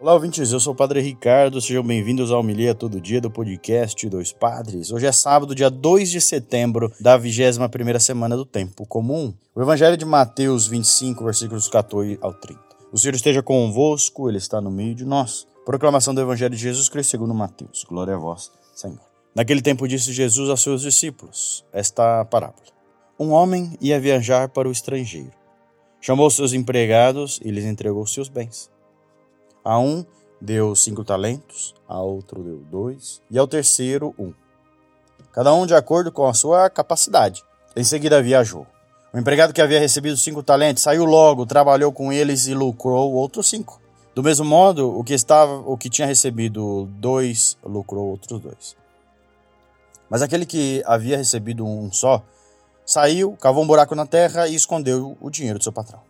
[0.00, 4.08] Olá, ouvintes, eu sou o Padre Ricardo, sejam bem-vindos ao Homilia Todo Dia do podcast
[4.08, 4.92] Dois Padres.
[4.92, 9.34] Hoje é sábado, dia 2 de setembro da 21ª semana do Tempo Comum.
[9.56, 12.60] O Evangelho de Mateus 25, versículos 14 ao 30.
[12.92, 15.48] O Senhor esteja convosco, Ele está no meio de nós.
[15.66, 17.82] Proclamação do Evangelho de Jesus Cristo segundo Mateus.
[17.82, 19.00] Glória a vós, Senhor.
[19.34, 22.66] Naquele tempo disse Jesus aos seus discípulos esta parábola.
[23.18, 25.32] Um homem ia viajar para o estrangeiro.
[26.00, 28.70] Chamou seus empregados e lhes entregou seus bens.
[29.64, 30.04] A um
[30.40, 34.32] deu cinco talentos, a outro deu dois, e ao terceiro um.
[35.32, 37.44] Cada um de acordo com a sua capacidade.
[37.76, 38.66] Em seguida viajou.
[39.12, 43.48] O empregado que havia recebido cinco talentos saiu logo, trabalhou com eles e lucrou outros
[43.48, 43.80] cinco.
[44.14, 48.76] Do mesmo modo, o que estava, o que tinha recebido dois lucrou outros dois.
[50.10, 52.22] Mas aquele que havia recebido um só
[52.84, 56.00] saiu, cavou um buraco na terra e escondeu o dinheiro do seu patrão.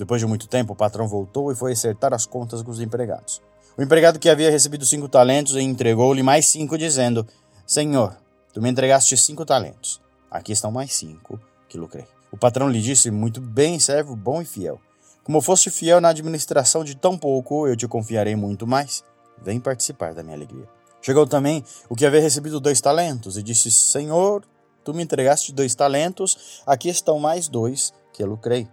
[0.00, 3.42] Depois de muito tempo, o patrão voltou e foi acertar as contas com os empregados.
[3.76, 7.26] O empregado que havia recebido cinco talentos entregou-lhe mais cinco, dizendo:
[7.66, 8.16] Senhor,
[8.50, 10.00] tu me entregaste cinco talentos.
[10.30, 12.06] Aqui estão mais cinco que lucrei.
[12.32, 14.80] O patrão lhe disse: Muito bem, servo bom e fiel.
[15.22, 19.04] Como foste fiel na administração de tão pouco, eu te confiarei muito mais.
[19.42, 20.66] Vem participar da minha alegria.
[21.02, 24.46] Chegou também o que havia recebido dois talentos e disse: Senhor,
[24.82, 28.66] tu me entregaste dois talentos, aqui estão mais dois que lucrei.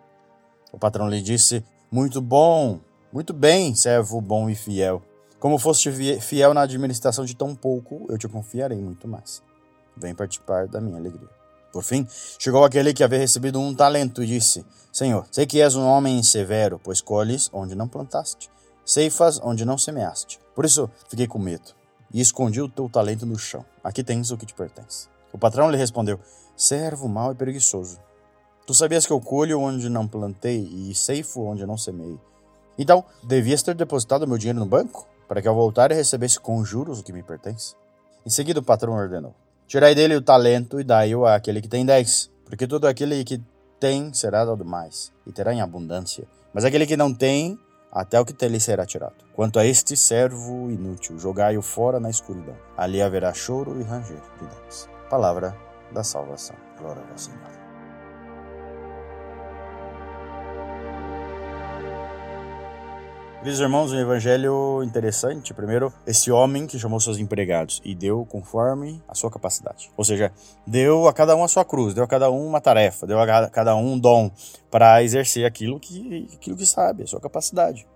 [0.78, 2.80] O patrão lhe disse: Muito bom,
[3.12, 5.02] muito bem, servo bom e fiel.
[5.40, 9.42] Como foste fiel na administração de tão pouco, eu te confiarei muito mais.
[9.98, 11.28] Vem participar da minha alegria.
[11.74, 15.76] Por fim, chegou aquele que havia recebido um talento e disse: Senhor, sei que és
[15.76, 18.48] um homem severo, pois colhes onde não plantaste,
[18.86, 20.40] ceifas onde não semeaste.
[20.54, 21.74] Por isso fiquei com medo
[22.14, 23.66] e escondi o teu talento no chão.
[23.84, 25.08] Aqui tens o que te pertence.
[25.34, 26.20] O patrão lhe respondeu:
[26.56, 27.98] Servo mau e preguiçoso.
[28.68, 32.20] Tu sabias que eu colho onde não plantei e ceifo onde não semei.
[32.78, 36.64] Então, devias ter depositado meu dinheiro no banco, para que ao voltar eu recebesse com
[36.66, 37.76] juros o que me pertence.
[38.26, 39.34] Em seguida, o patrão ordenou:
[39.68, 43.42] Tirai dele o talento e dai-o àquele que tem dez, porque todo aquele que
[43.80, 46.28] tem será dado mais, e terá em abundância.
[46.54, 47.58] Mas aquele que não tem,
[47.90, 49.16] até o que lhe será tirado.
[49.34, 52.56] Quanto a este servo inútil, jogai-o fora na escuridão.
[52.76, 54.90] Ali haverá choro e ranger de dentes.
[55.10, 55.56] Palavra
[55.94, 56.56] da salvação.
[56.78, 57.67] Glória ao Senhor.
[63.38, 65.54] Queridos irmãos, um evangelho interessante.
[65.54, 69.92] Primeiro, esse homem que chamou seus empregados e deu conforme a sua capacidade.
[69.96, 70.32] Ou seja,
[70.66, 73.48] deu a cada um a sua cruz, deu a cada um uma tarefa, deu a
[73.48, 74.32] cada um um dom
[74.72, 77.88] para exercer aquilo que, aquilo que sabe, a sua capacidade.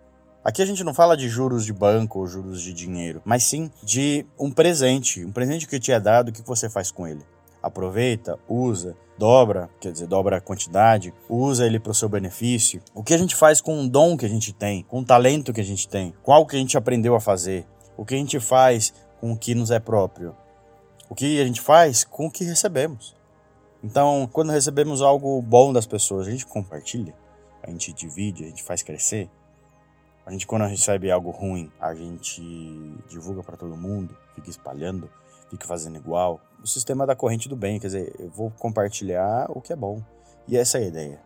[0.44, 3.72] Aqui a gente não fala de juros de banco ou juros de dinheiro, mas sim
[3.84, 7.26] de um presente, um presente que te é dado, o que você faz com ele
[7.62, 12.82] aproveita, usa, dobra, quer dizer, dobra a quantidade, usa ele para o seu benefício.
[12.92, 15.54] O que a gente faz com o dom que a gente tem, com o talento
[15.54, 18.40] que a gente tem, qual que a gente aprendeu a fazer, o que a gente
[18.40, 20.36] faz com o que nos é próprio,
[21.08, 23.16] o que a gente faz com o que recebemos.
[23.84, 27.14] Então, quando recebemos algo bom das pessoas, a gente compartilha,
[27.62, 29.30] a gente divide, a gente faz crescer.
[30.26, 32.42] A gente, quando recebe algo ruim, a gente
[33.10, 35.10] divulga para todo mundo, fica espalhando
[35.52, 36.40] fique fazendo igual.
[36.64, 40.02] O sistema da corrente do bem, quer dizer, eu vou compartilhar o que é bom.
[40.48, 41.20] E essa é a ideia.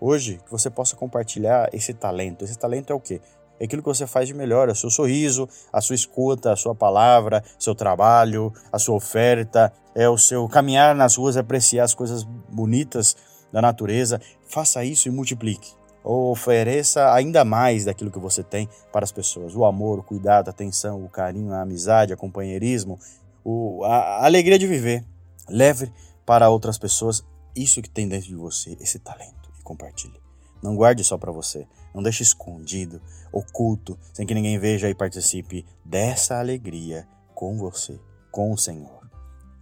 [0.00, 2.44] Hoje, que você possa compartilhar esse talento.
[2.44, 3.20] Esse talento é o quê?
[3.58, 6.56] É aquilo que você faz de melhor, é o seu sorriso, a sua escuta, a
[6.56, 11.94] sua palavra, seu trabalho, a sua oferta, é o seu caminhar nas ruas, apreciar as
[11.94, 13.16] coisas bonitas
[13.52, 14.20] da natureza.
[14.48, 15.79] Faça isso e multiplique.
[16.02, 19.54] Ofereça ainda mais daquilo que você tem para as pessoas.
[19.54, 22.98] O amor, o cuidado, a atenção, o carinho, a amizade, o companheirismo,
[23.44, 25.04] o, a, a alegria de viver.
[25.48, 25.92] Leve
[26.24, 27.24] para outras pessoas
[27.54, 30.20] isso que tem dentro de você, esse talento, e compartilhe.
[30.62, 31.66] Não guarde só para você.
[31.94, 33.00] Não deixe escondido,
[33.32, 37.98] oculto, sem que ninguém veja e participe dessa alegria com você,
[38.30, 39.10] com o Senhor,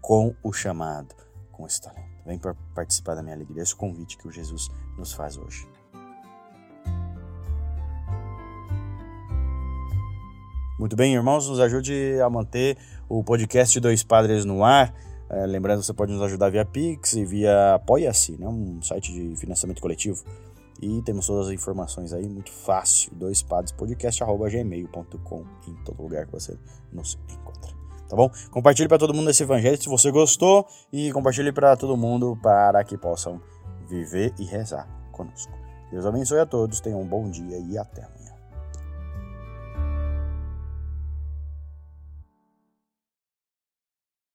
[0.01, 1.15] com o chamado,
[1.53, 2.09] com esse talento.
[2.27, 2.39] Vem
[2.75, 3.63] participar da minha alegria.
[3.63, 4.69] Esse é convite que o Jesus
[4.99, 5.67] nos faz hoje.
[10.79, 12.79] Muito bem, irmãos, nos ajude a manter
[13.09, 14.95] o podcast Dois Padres no ar.
[15.29, 19.35] É, lembrando, você pode nos ajudar via Pix e via Apoia-se, né, um site de
[19.37, 20.23] financiamento coletivo.
[20.81, 23.13] E temos todas as informações aí, muito fácil.
[23.17, 26.57] Dois Padres Podcast, gmail.com, em todo lugar que você
[26.93, 27.73] nos encontra.
[28.09, 28.31] Tá bom?
[28.53, 32.85] Compartilhe para todo mundo esse evangelho se você gostou e compartilhe para todo mundo para
[32.85, 33.41] que possam
[33.89, 35.53] viver e rezar conosco.
[35.91, 38.03] Deus abençoe a todos, tenham um bom dia e até